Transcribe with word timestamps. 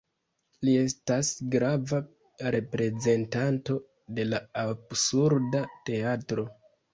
Li 0.67 0.71
estas 0.83 1.27
grava 1.55 1.99
reprezentanto 2.55 3.77
de 4.21 4.27
la 4.31 4.41
Absurda 4.65 5.63
Teatro. 5.93 6.49